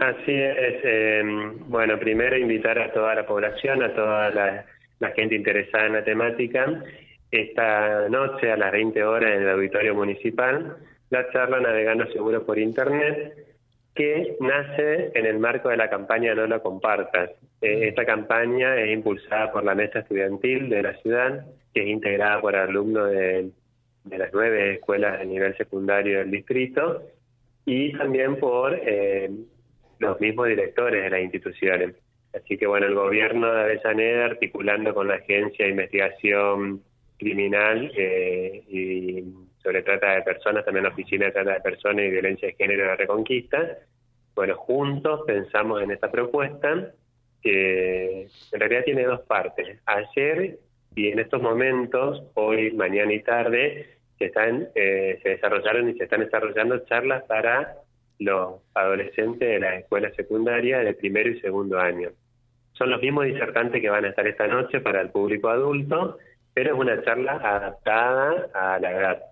Así 0.00 0.32
es. 0.32 0.80
Eh, 0.82 1.22
bueno, 1.66 1.98
primero 1.98 2.34
invitar 2.34 2.78
a 2.78 2.90
toda 2.90 3.14
la 3.14 3.26
población, 3.26 3.82
a 3.82 3.94
toda 3.94 4.30
la, 4.30 4.64
gente 5.14 5.34
interesada 5.34 5.86
en 5.86 5.92
la 5.92 6.04
temática, 6.04 6.82
esta 7.30 8.08
noche 8.08 8.50
a 8.50 8.56
las 8.56 8.72
20 8.72 9.04
horas 9.04 9.30
en 9.30 9.42
el 9.42 9.50
auditorio 9.50 9.94
municipal, 9.94 10.78
la 11.10 11.30
charla 11.32 11.60
Navegando 11.60 12.10
Seguro 12.12 12.46
por 12.46 12.58
Internet, 12.58 13.46
que 13.94 14.36
nace 14.40 15.10
en 15.14 15.26
el 15.26 15.38
marco 15.38 15.68
de 15.68 15.76
la 15.76 15.90
campaña 15.90 16.34
No 16.34 16.46
lo 16.46 16.62
compartas. 16.62 17.32
Eh, 17.60 17.88
esta 17.88 18.06
campaña 18.06 18.76
es 18.76 18.94
impulsada 18.94 19.52
por 19.52 19.64
la 19.64 19.74
mesa 19.74 19.98
estudiantil 19.98 20.70
de 20.70 20.82
la 20.82 20.94
ciudad, 21.02 21.44
que 21.74 21.82
es 21.82 21.88
integrada 21.88 22.40
por 22.40 22.56
alumnos 22.56 23.10
de, 23.10 23.50
de 24.04 24.18
las 24.18 24.30
nueve 24.32 24.76
escuelas 24.76 25.18
de 25.18 25.26
nivel 25.26 25.54
secundario 25.58 26.20
del 26.20 26.30
distrito 26.30 27.02
y 27.66 27.92
también 27.92 28.36
por 28.36 28.74
eh, 28.74 29.30
los 30.00 30.20
mismos 30.20 30.48
directores 30.48 31.04
de 31.04 31.10
las 31.10 31.20
instituciones. 31.20 31.94
Así 32.34 32.56
que 32.56 32.66
bueno, 32.66 32.86
el 32.86 32.94
gobierno 32.94 33.52
de 33.52 33.60
Avellaneda, 33.60 34.24
articulando 34.26 34.94
con 34.94 35.08
la 35.08 35.14
Agencia 35.14 35.64
de 35.64 35.70
Investigación 35.70 36.82
Criminal 37.18 37.92
eh, 37.96 38.62
y 38.68 39.24
sobre 39.62 39.82
trata 39.82 40.14
de 40.14 40.22
personas, 40.22 40.64
también 40.64 40.84
la 40.84 40.90
Oficina 40.90 41.26
de 41.26 41.32
Trata 41.32 41.54
de 41.54 41.60
Personas 41.60 42.06
y 42.06 42.10
Violencia 42.10 42.48
de 42.48 42.54
Género 42.54 42.82
de 42.82 42.88
la 42.88 42.96
Reconquista, 42.96 43.78
bueno, 44.34 44.56
juntos 44.56 45.22
pensamos 45.26 45.82
en 45.82 45.90
esta 45.90 46.10
propuesta 46.10 46.92
que 47.42 48.22
en 48.52 48.60
realidad 48.60 48.84
tiene 48.84 49.04
dos 49.04 49.20
partes. 49.22 49.78
Ayer 49.86 50.58
y 50.94 51.08
en 51.08 51.18
estos 51.18 51.42
momentos, 51.42 52.22
hoy, 52.34 52.72
mañana 52.72 53.12
y 53.12 53.22
tarde, 53.22 53.98
se 54.18 54.26
están 54.26 54.68
eh, 54.74 55.18
se 55.22 55.30
desarrollaron 55.30 55.90
y 55.90 55.94
se 55.94 56.04
están 56.04 56.20
desarrollando 56.20 56.78
charlas 56.86 57.24
para 57.24 57.76
los 58.20 58.60
adolescentes 58.74 59.48
de 59.48 59.58
la 59.58 59.76
escuela 59.76 60.10
secundaria 60.14 60.78
de 60.78 60.94
primero 60.94 61.30
y 61.30 61.40
segundo 61.40 61.80
año. 61.80 62.10
Son 62.74 62.90
los 62.90 63.02
mismos 63.02 63.24
disertantes 63.24 63.80
que 63.80 63.90
van 63.90 64.04
a 64.04 64.10
estar 64.10 64.26
esta 64.26 64.46
noche 64.46 64.80
para 64.80 65.00
el 65.00 65.10
público 65.10 65.48
adulto, 65.48 66.18
pero 66.54 66.74
es 66.74 66.80
una 66.80 67.02
charla 67.02 67.32
adaptada 67.32 68.48
a 68.54 68.78
la 68.78 68.92
edad. 68.92 69.22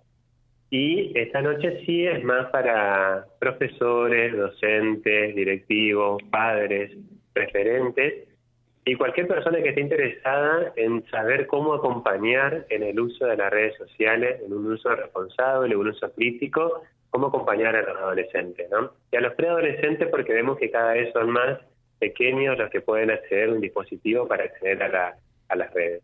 Y 0.71 1.17
esta 1.17 1.41
noche 1.41 1.83
sí 1.85 2.05
es 2.05 2.23
más 2.23 2.47
para 2.51 3.25
profesores, 3.39 4.35
docentes, 4.35 5.35
directivos, 5.35 6.21
padres, 6.29 6.91
referentes 7.33 8.27
y 8.85 8.95
cualquier 8.95 9.27
persona 9.27 9.61
que 9.61 9.69
esté 9.69 9.81
interesada 9.81 10.73
en 10.75 11.05
saber 11.09 11.47
cómo 11.47 11.73
acompañar 11.73 12.65
en 12.69 12.83
el 12.83 12.99
uso 12.99 13.25
de 13.25 13.37
las 13.37 13.51
redes 13.51 13.75
sociales, 13.77 14.41
en 14.45 14.53
un 14.53 14.71
uso 14.71 14.89
responsable, 14.95 15.75
un 15.75 15.89
uso 15.89 16.11
crítico, 16.13 16.83
cómo 17.09 17.27
acompañar 17.27 17.75
a 17.75 17.81
los 17.81 17.97
adolescentes, 17.97 18.69
¿no? 18.69 18.91
Y 19.11 19.17
a 19.17 19.21
los 19.21 19.33
preadolescentes 19.33 20.07
porque 20.09 20.33
vemos 20.33 20.57
que 20.57 20.69
cada 20.69 20.93
vez 20.93 21.11
son 21.13 21.31
más 21.31 21.59
pequeños 21.99 22.57
los 22.57 22.69
que 22.69 22.81
pueden 22.81 23.11
acceder 23.11 23.49
a 23.49 23.53
un 23.53 23.61
dispositivo 23.61 24.27
para 24.27 24.45
acceder 24.45 24.81
a, 24.83 24.87
la, 24.87 25.17
a 25.49 25.55
las 25.55 25.73
redes. 25.73 26.01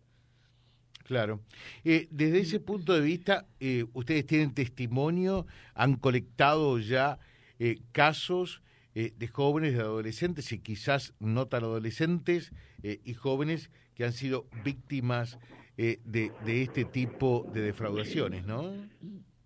Claro. 1.05 1.39
Eh, 1.83 2.07
desde 2.09 2.39
ese 2.39 2.59
punto 2.59 2.93
de 2.93 3.01
vista, 3.01 3.45
eh, 3.59 3.85
ustedes 3.93 4.25
tienen 4.25 4.53
testimonio, 4.53 5.45
han 5.75 5.95
colectado 5.97 6.79
ya 6.79 7.19
eh, 7.59 7.77
casos 7.91 8.61
de 8.95 9.27
jóvenes, 9.27 9.73
de 9.73 9.81
adolescentes 9.81 10.53
y 10.53 10.59
quizás 10.59 11.13
no 11.19 11.49
tan 11.49 11.65
adolescentes 11.65 12.53
y 12.81 13.13
jóvenes 13.13 13.69
que 13.93 14.05
han 14.05 14.13
sido 14.13 14.45
víctimas 14.63 15.37
de, 15.75 15.99
de 16.45 16.61
este 16.61 16.85
tipo 16.85 17.45
de 17.53 17.59
defraudaciones, 17.59 18.45
¿no? 18.45 18.71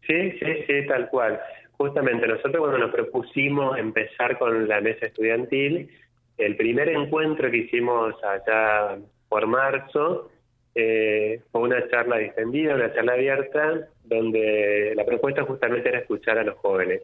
Sí, 0.09 0.31
sí, 0.39 0.63
sí, 0.65 0.87
tal 0.87 1.07
cual. 1.09 1.39
Justamente 1.77 2.27
nosotros 2.27 2.57
cuando 2.57 2.79
nos 2.79 2.91
propusimos 2.91 3.77
empezar 3.77 4.39
con 4.39 4.67
la 4.67 4.81
mesa 4.81 5.05
estudiantil, 5.05 5.87
el 6.39 6.55
primer 6.55 6.89
encuentro 6.89 7.51
que 7.51 7.57
hicimos 7.57 8.15
allá 8.23 8.97
por 9.29 9.45
marzo 9.45 10.31
eh, 10.73 11.41
fue 11.51 11.61
una 11.61 11.87
charla 11.89 12.17
distendida, 12.17 12.73
una 12.73 12.91
charla 12.91 13.13
abierta, 13.13 13.87
donde 14.03 14.93
la 14.95 15.05
propuesta 15.05 15.43
justamente 15.43 15.89
era 15.89 15.99
escuchar 15.99 16.39
a 16.39 16.43
los 16.43 16.55
jóvenes. 16.55 17.03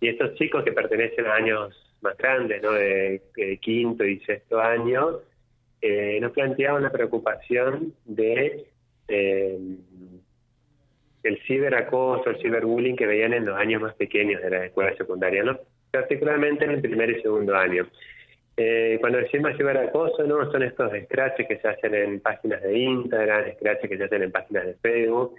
Y 0.00 0.08
estos 0.08 0.34
chicos 0.36 0.64
que 0.64 0.72
pertenecen 0.72 1.26
a 1.26 1.34
años 1.34 1.94
más 2.00 2.16
grandes, 2.16 2.62
¿no? 2.62 2.72
de, 2.72 3.20
quinto 3.60 4.02
y 4.02 4.18
sexto 4.20 4.60
año, 4.60 5.18
eh, 5.82 6.18
nos 6.22 6.32
planteaban 6.32 6.84
la 6.84 6.90
preocupación 6.90 7.92
de 8.06 8.64
eh, 9.08 9.58
el 11.28 11.40
ciberacoso, 11.46 12.30
el 12.30 12.40
ciberbullying 12.40 12.96
que 12.96 13.06
veían 13.06 13.32
en 13.34 13.46
los 13.46 13.56
años 13.56 13.82
más 13.82 13.94
pequeños 13.94 14.42
de 14.42 14.50
la 14.50 14.66
escuela 14.66 14.96
secundaria, 14.96 15.42
¿no? 15.42 15.58
particularmente 15.90 16.64
en 16.64 16.72
el 16.72 16.80
primer 16.80 17.10
y 17.10 17.22
segundo 17.22 17.56
año. 17.56 17.86
Eh, 18.56 18.96
cuando 19.00 19.18
decimos 19.18 19.56
ciberacoso, 19.56 20.24
¿no? 20.24 20.50
son 20.50 20.62
estos 20.62 20.90
scratches 21.04 21.46
que 21.46 21.58
se 21.58 21.68
hacen 21.68 21.94
en 21.94 22.20
páginas 22.20 22.62
de 22.62 22.78
Instagram, 22.78 23.52
scratches 23.54 23.90
que 23.90 23.98
se 23.98 24.04
hacen 24.04 24.22
en 24.22 24.32
páginas 24.32 24.66
de 24.66 24.74
Facebook. 24.74 25.34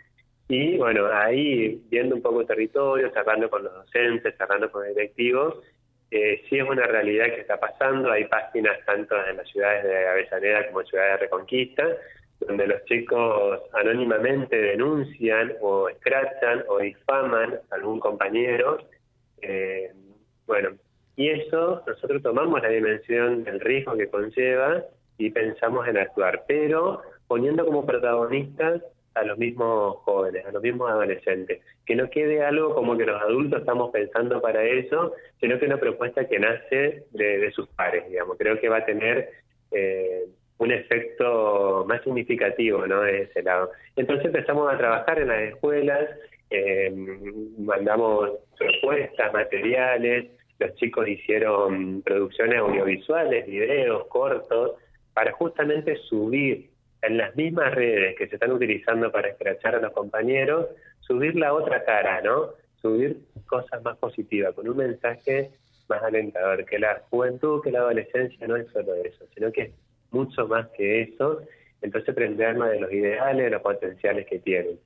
Y 0.50 0.78
bueno, 0.78 1.08
ahí 1.12 1.82
viendo 1.90 2.16
un 2.16 2.22
poco 2.22 2.42
el 2.42 2.48
territorio, 2.48 3.10
charlando 3.10 3.50
con 3.50 3.64
los 3.64 3.74
docentes, 3.74 4.38
charlando 4.38 4.72
con 4.72 4.88
directivos, 4.88 5.64
eh, 6.10 6.44
sí 6.48 6.58
es 6.58 6.64
una 6.64 6.86
realidad 6.86 7.26
que 7.26 7.42
está 7.42 7.60
pasando. 7.60 8.12
Hay 8.12 8.26
páginas 8.26 8.78
tanto 8.86 9.16
en 9.28 9.38
las 9.38 9.48
ciudades 9.50 9.84
de 9.84 10.08
Avellaneda 10.08 10.68
como 10.68 10.82
en 10.82 10.88
ciudades 10.88 11.12
de 11.14 11.18
Reconquista, 11.18 11.84
donde 12.40 12.68
los 12.68 12.84
chicos 12.86 13.62
anónimamente 13.74 14.56
denuncian 14.56 15.54
o 15.62 15.90
escrachan 15.90 16.64
o 16.68 16.80
difaman 16.80 17.60
a 17.72 17.76
algún 17.76 18.00
compañero. 18.00 18.78
Eh, 19.42 19.92
bueno, 20.46 20.70
y 21.16 21.30
eso 21.30 21.84
nosotros 21.88 22.22
tomamos 22.22 22.62
la 22.62 22.70
dimensión 22.70 23.44
del 23.44 23.60
riesgo 23.60 23.96
que 23.96 24.10
conlleva 24.10 24.84
y 25.18 25.32
pensamos 25.32 25.88
en 25.88 25.98
actuar, 25.98 26.44
pero 26.48 27.02
poniendo 27.28 27.66
como 27.66 27.86
protagonistas 27.86 28.82
a 29.18 29.24
los 29.24 29.38
mismos 29.38 29.98
jóvenes, 30.04 30.46
a 30.46 30.52
los 30.52 30.62
mismos 30.62 30.90
adolescentes. 30.90 31.62
Que 31.86 31.96
no 31.96 32.10
quede 32.10 32.44
algo 32.44 32.76
como 32.76 32.98
que 32.98 33.06
los 33.06 33.22
adultos 33.22 33.62
estamos 33.62 33.92
pensando 33.92 34.42
para 34.42 34.64
eso, 34.64 35.14
sino 35.40 35.60
que 35.60 35.66
una 35.66 35.80
propuesta 35.80 36.28
que 36.28 36.40
nace 36.40 37.06
de, 37.12 37.52
sus 37.52 37.68
pares, 37.70 38.08
digamos. 38.08 38.38
Creo 38.38 38.60
que 38.60 38.70
va 38.70 38.78
a 38.78 38.86
tener 38.86 39.30
eh, 39.72 40.26
un 40.60 40.72
efecto 40.72 41.86
más 41.88 42.04
significativo 42.04 42.86
¿no? 42.88 43.02
de 43.02 43.24
ese 43.24 43.44
lado. 43.44 43.72
Entonces 43.96 44.26
empezamos 44.26 44.74
a 44.74 44.78
trabajar 44.78 45.20
en 45.20 45.28
las 45.28 45.42
escuelas, 45.42 46.10
eh, 46.50 46.92
mandamos 47.58 48.32
propuestas, 48.58 49.34
materiales, 49.34 50.28
los 50.60 50.74
chicos 50.76 51.08
hicieron 51.08 52.02
producciones 52.02 52.60
audiovisuales, 52.60 53.46
videos, 53.46 54.08
cortos, 54.08 54.74
para 55.14 55.32
justamente 55.34 55.96
subir 56.10 56.70
en 57.02 57.18
las 57.18 57.36
mismas 57.36 57.74
redes 57.76 58.16
que 58.18 58.28
se 58.28 58.36
están 58.36 58.52
utilizando 58.52 59.12
para 59.12 59.30
escrachar 59.30 59.76
a 59.76 59.82
los 59.82 59.94
compañeros, 59.94 60.68
subir 61.02 61.36
la 61.36 61.54
otra 61.54 61.84
cara, 61.84 62.22
¿no? 62.22 62.54
Subir 62.82 63.18
cosas 63.46 63.84
más 63.84 63.98
positivas, 63.98 64.54
con 64.54 64.68
un 64.68 64.78
mensaje 64.78 65.52
más 65.88 66.04
alentador, 66.04 66.66
que 66.66 66.80
la 66.80 67.02
juventud, 67.10 67.62
que 67.64 67.72
la 67.72 67.80
adolescencia 67.80 68.48
no 68.48 68.56
es 68.56 68.68
solo 68.72 68.96
eso, 68.96 69.26
sino 69.34 69.52
que 69.52 69.72
mucho 70.12 70.48
más 70.48 70.68
que 70.78 71.04
eso, 71.04 71.42
entonces 71.82 72.16
más 72.58 72.72
de 72.72 72.80
los 72.80 72.92
ideales, 72.92 73.46
de 73.46 73.50
los 73.52 73.62
potenciales 73.62 74.26
que 74.28 74.40
tienen. 74.40 74.80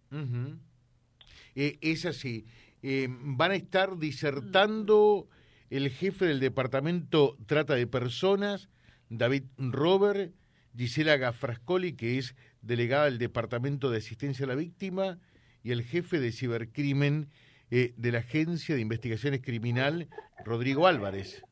Eh, 1.56 1.78
es 1.82 2.06
así. 2.06 2.46
Eh, 2.84 3.08
van 3.10 3.52
a 3.52 3.56
estar 3.56 3.98
disertando 3.98 5.28
el 5.70 5.90
jefe 5.90 6.26
del 6.26 6.40
departamento 6.40 7.38
Trata 7.46 7.76
de 7.76 7.88
Personas, 7.88 8.70
David 9.10 9.44
Robert, 9.58 10.34
Gisela 10.76 11.18
Gafrascoli, 11.18 11.94
que 11.94 12.18
es 12.18 12.36
delegada 12.62 13.06
del 13.06 13.18
Departamento 13.18 13.90
de 13.90 13.98
Asistencia 13.98 14.46
a 14.46 14.50
la 14.50 14.56
Víctima, 14.56 15.20
y 15.64 15.72
el 15.72 15.84
jefe 15.84 16.20
de 16.20 16.32
Cibercrimen 16.32 17.30
eh, 17.70 17.94
de 17.96 18.12
la 18.12 18.20
Agencia 18.20 18.76
de 18.76 18.82
Investigaciones 18.82 19.42
Criminal, 19.42 20.08
Rodrigo 20.44 20.88
Álvarez. 20.88 21.44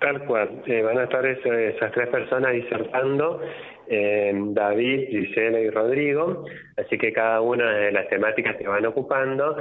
Tal 0.00 0.24
cual. 0.24 0.62
Eh, 0.66 0.82
van 0.82 0.98
a 0.98 1.04
estar 1.04 1.24
esas 1.26 1.92
tres 1.92 2.08
personas 2.08 2.52
disertando, 2.52 3.42
eh, 3.86 4.32
David, 4.34 5.08
Gisela 5.08 5.60
y 5.60 5.68
Rodrigo, 5.68 6.46
así 6.78 6.96
que 6.96 7.12
cada 7.12 7.42
una 7.42 7.70
de 7.70 7.92
las 7.92 8.08
temáticas 8.08 8.56
que 8.56 8.66
van 8.66 8.86
ocupando. 8.86 9.56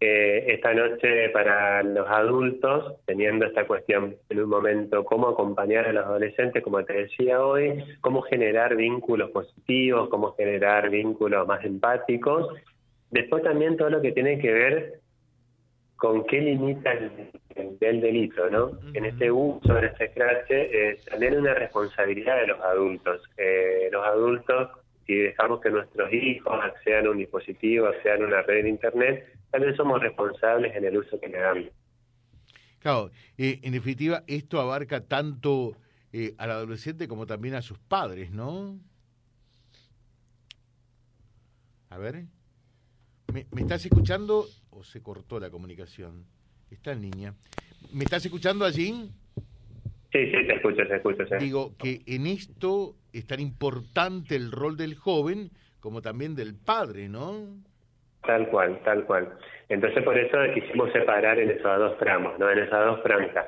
Eh, 0.00 0.52
esta 0.52 0.74
noche 0.74 1.30
para 1.30 1.82
los 1.84 2.06
adultos, 2.08 2.96
teniendo 3.06 3.46
esta 3.46 3.64
cuestión 3.66 4.16
en 4.28 4.40
un 4.40 4.50
momento, 4.50 5.04
cómo 5.04 5.28
acompañar 5.28 5.86
a 5.86 5.92
los 5.92 6.04
adolescentes, 6.04 6.62
como 6.62 6.84
te 6.84 6.92
decía 6.94 7.44
hoy, 7.44 7.82
cómo 8.00 8.22
generar 8.22 8.74
vínculos 8.74 9.30
positivos, 9.30 10.08
cómo 10.08 10.32
generar 10.32 10.90
vínculos 10.90 11.46
más 11.46 11.64
empáticos. 11.64 12.52
Después 13.12 13.44
también 13.44 13.76
todo 13.76 13.90
lo 13.90 14.02
que 14.02 14.10
tiene 14.10 14.40
que 14.40 14.52
ver 14.52 15.03
con 15.96 16.26
qué 16.26 16.40
limita 16.40 16.92
el, 16.92 18.00
delito, 18.00 18.50
¿no? 18.50 18.72
En 18.94 19.04
este 19.04 19.30
uso, 19.30 19.78
en 19.78 19.84
este 19.84 20.10
scratch, 20.10 20.50
eh, 20.50 20.98
también 21.08 21.38
una 21.38 21.54
responsabilidad 21.54 22.40
de 22.40 22.46
los 22.48 22.60
adultos. 22.60 23.22
Eh, 23.36 23.88
los 23.92 24.04
adultos, 24.04 24.70
si 25.06 25.14
dejamos 25.14 25.60
que 25.60 25.70
nuestros 25.70 26.12
hijos 26.12 26.52
accedan 26.62 27.06
a 27.06 27.10
un 27.10 27.18
dispositivo, 27.18 27.86
accedan 27.86 28.22
a 28.22 28.26
una 28.26 28.42
red 28.42 28.64
de 28.64 28.70
Internet, 28.70 29.34
también 29.50 29.76
somos 29.76 30.00
responsables 30.00 30.74
en 30.74 30.84
el 30.84 30.96
uso 30.96 31.20
que 31.20 31.28
le 31.28 31.38
damos. 31.38 31.70
Claro, 32.84 33.10
eh, 33.38 33.60
en 33.62 33.72
definitiva, 33.72 34.24
esto 34.26 34.60
abarca 34.60 35.06
tanto 35.06 35.76
eh, 36.12 36.34
al 36.36 36.50
adolescente 36.50 37.08
como 37.08 37.26
también 37.26 37.54
a 37.54 37.62
sus 37.62 37.78
padres, 37.78 38.30
¿no? 38.30 38.78
A 41.88 41.96
ver. 41.96 42.24
¿Me, 43.34 43.46
estás 43.60 43.84
escuchando 43.84 44.44
o 44.70 44.84
se 44.84 45.02
cortó 45.02 45.40
la 45.40 45.50
comunicación? 45.50 46.24
Está 46.70 46.92
en 46.92 47.02
línea. 47.02 47.34
¿Me 47.92 48.04
estás 48.04 48.24
escuchando 48.24 48.64
allí? 48.64 49.10
Sí, 50.12 50.30
sí, 50.30 50.46
te 50.46 50.54
escucho, 50.54 50.86
te 50.86 50.94
escucho. 50.94 51.24
Digo 51.40 51.72
que 51.76 52.02
en 52.06 52.28
esto 52.28 52.94
es 53.12 53.26
tan 53.26 53.40
importante 53.40 54.36
el 54.36 54.52
rol 54.52 54.76
del 54.76 54.94
joven 54.94 55.50
como 55.80 56.00
también 56.00 56.36
del 56.36 56.54
padre, 56.54 57.08
¿no? 57.08 57.34
Tal 58.24 58.48
cual, 58.50 58.80
tal 58.84 59.04
cual. 59.04 59.36
Entonces 59.68 60.04
por 60.04 60.16
eso 60.16 60.38
quisimos 60.54 60.92
separar 60.92 61.36
en 61.40 61.50
esos 61.50 61.76
dos 61.76 61.98
tramos, 61.98 62.38
¿no? 62.38 62.48
En 62.52 62.60
esas 62.60 62.86
dos 62.86 63.02
franjas. 63.02 63.46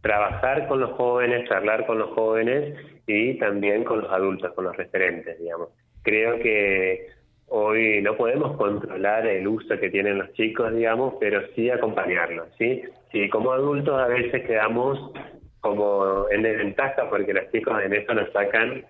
Trabajar 0.00 0.66
con 0.66 0.80
los 0.80 0.92
jóvenes, 0.92 1.46
charlar 1.46 1.86
con 1.86 1.98
los 1.98 2.08
jóvenes 2.14 2.74
y 3.06 3.38
también 3.38 3.84
con 3.84 4.00
los 4.00 4.10
adultos, 4.10 4.54
con 4.54 4.64
los 4.64 4.76
referentes, 4.78 5.38
digamos. 5.38 5.68
Creo 6.02 6.38
que 6.38 7.16
hoy 7.48 8.02
no 8.02 8.16
podemos 8.16 8.56
controlar 8.56 9.26
el 9.26 9.46
uso 9.46 9.78
que 9.78 9.90
tienen 9.90 10.18
los 10.18 10.32
chicos, 10.32 10.74
digamos, 10.74 11.14
pero 11.20 11.42
sí 11.54 11.70
acompañarlos, 11.70 12.48
¿sí? 12.58 12.82
Sí, 13.12 13.28
como 13.28 13.52
adultos 13.52 13.98
a 13.98 14.08
veces 14.08 14.46
quedamos 14.46 15.12
como 15.60 16.26
en 16.30 16.42
desventaja 16.42 17.08
porque 17.08 17.32
los 17.32 17.50
chicos 17.50 17.82
en 17.82 17.92
eso 17.94 18.14
nos 18.14 18.30
sacan 18.32 18.84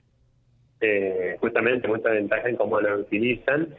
eh, 0.81 1.37
justamente 1.41 1.89
mucha 1.89 2.11
ventaja 2.11 2.49
en 2.49 2.57
cómo 2.57 2.81
lo 2.81 2.99
utilizan, 2.99 3.75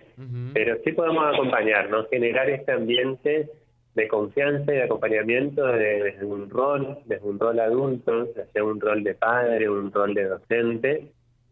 pero 0.53 0.77
sí 0.83 0.91
podemos 0.93 1.31
acompañarnos, 1.31 2.09
generar 2.09 2.49
este 2.49 2.71
ambiente 2.71 3.49
de 3.93 4.07
confianza 4.07 4.71
y 4.71 4.77
de 4.77 4.83
acompañamiento 4.83 5.65
desde 5.65 6.25
un 6.25 6.49
rol, 6.49 6.99
desde 7.05 7.27
un 7.27 7.39
rol 7.39 7.59
adulto, 7.59 8.27
sea 8.51 8.63
un 8.63 8.79
rol 8.79 9.03
de 9.03 9.13
padre, 9.13 9.69
un 9.69 9.91
rol 9.91 10.13
de 10.13 10.23
docente, 10.25 11.07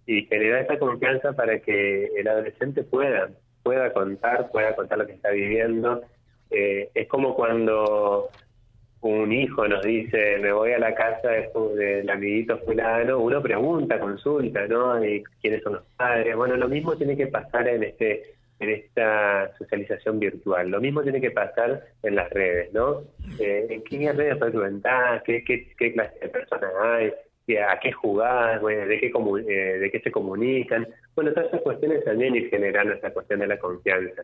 y 0.06 0.26
generar 0.26 0.64
esa 0.64 0.78
confianza 0.78 1.34
para 1.34 1.60
que 1.60 2.06
el 2.16 2.28
adolescente 2.28 2.84
pueda, 2.84 3.30
pueda 3.64 3.92
contar, 3.94 4.50
pueda 4.52 4.76
contar 4.76 5.00
lo 5.00 5.08
que 5.08 5.14
está 5.14 5.32
viviendo. 5.32 6.02
Eh, 6.52 6.90
es 6.94 7.08
como 7.08 7.36
cuando 7.36 8.30
un 9.02 9.32
hijo 9.32 9.68
nos 9.68 9.84
dice, 9.84 10.38
me 10.40 10.52
voy 10.52 10.72
a 10.72 10.80
la 10.80 10.96
casa 10.96 11.30
del 11.30 12.10
amiguito 12.10 12.58
fulano, 12.60 13.20
uno 13.20 13.42
pregunta, 13.42 14.00
consulta, 14.00 14.68
¿no? 14.68 15.04
Y 15.04 15.24
quiénes 15.42 15.62
son 15.64 15.74
los 15.74 15.84
padres. 15.96 16.36
Bueno, 16.36 16.56
lo 16.56 16.68
mismo 16.68 16.96
tiene 16.96 17.16
que 17.16 17.28
pasar 17.28 17.68
en 17.68 17.84
este 17.84 18.36
en 18.60 18.70
esta 18.70 19.52
socialización 19.58 20.20
virtual. 20.20 20.70
Lo 20.70 20.80
mismo 20.80 21.04
tiene 21.04 21.20
que 21.20 21.32
pasar 21.32 21.84
en 22.02 22.16
las 22.16 22.30
redes, 22.30 22.74
¿no? 22.74 23.02
Eh, 23.40 23.68
¿En 23.70 23.84
qué 23.84 24.14
redes 24.14 24.40
frecuentás? 24.40 25.24
¿Qué, 25.24 25.44
qué, 25.44 25.74
qué 25.78 25.92
clase 25.92 26.18
de 26.20 26.30
personas 26.30 26.72
hay? 26.82 27.14
¿A 27.54 27.80
qué 27.80 27.92
jugás? 27.92 28.62
¿de, 28.62 29.00
qué 29.00 29.12
eh, 29.48 29.80
¿De 29.80 29.92
qué 29.92 30.00
se 30.00 30.12
comunican? 30.12 30.88
Bueno, 31.16 31.32
todas 31.32 31.50
esas 31.50 31.62
cuestiones 31.62 32.04
también 32.04 32.36
ir 32.36 32.50
generando 32.50 32.94
esa 32.94 33.12
cuestión 33.12 33.40
de 33.40 33.48
la 33.48 33.60
confianza. 33.60 34.24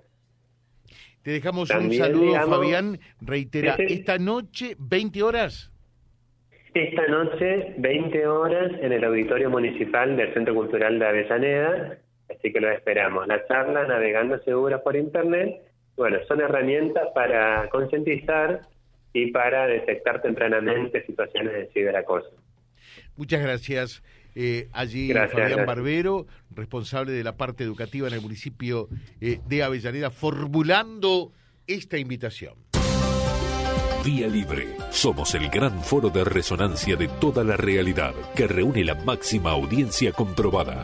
Te 1.21 1.31
dejamos 1.31 1.69
un 1.69 1.93
saludo, 1.93 2.33
Fabián. 2.47 2.99
Reitera, 3.21 3.75
esta 3.77 4.17
noche, 4.17 4.75
20 4.79 5.21
horas. 5.21 5.71
Esta 6.73 7.05
noche, 7.07 7.75
20 7.77 8.27
horas, 8.27 8.71
en 8.81 8.91
el 8.91 9.03
Auditorio 9.03 9.49
Municipal 9.51 10.17
del 10.17 10.33
Centro 10.33 10.55
Cultural 10.55 10.97
de 10.97 11.05
Avellaneda. 11.05 11.97
Así 12.27 12.51
que 12.51 12.59
lo 12.59 12.71
esperamos. 12.71 13.27
La 13.27 13.45
charla, 13.45 13.85
Navegando 13.85 14.39
Segura 14.39 14.81
por 14.81 14.95
Internet, 14.95 15.61
bueno, 15.95 16.17
son 16.27 16.41
herramientas 16.41 17.09
para 17.13 17.69
concientizar 17.69 18.61
y 19.13 19.31
para 19.31 19.67
detectar 19.67 20.21
tempranamente 20.21 21.05
situaciones 21.05 21.53
de 21.53 21.67
ciberacoso. 21.67 22.31
Muchas 23.21 23.41
gracias. 23.43 24.01
Eh, 24.33 24.67
allí 24.71 25.13
Fabián 25.13 25.67
Barbero, 25.67 26.25
responsable 26.49 27.11
de 27.11 27.23
la 27.23 27.37
parte 27.37 27.63
educativa 27.63 28.07
en 28.07 28.15
el 28.15 28.21
municipio 28.21 28.89
eh, 29.19 29.39
de 29.47 29.61
Avellaneda, 29.61 30.09
formulando 30.09 31.31
esta 31.67 31.99
invitación. 31.99 32.55
Vía 34.03 34.27
Libre. 34.27 34.75
Somos 34.89 35.35
el 35.35 35.49
gran 35.49 35.83
foro 35.83 36.09
de 36.09 36.23
resonancia 36.23 36.95
de 36.95 37.09
toda 37.09 37.43
la 37.43 37.57
realidad 37.57 38.15
que 38.35 38.47
reúne 38.47 38.83
la 38.83 38.95
máxima 38.95 39.51
audiencia 39.51 40.11
comprobada. 40.13 40.83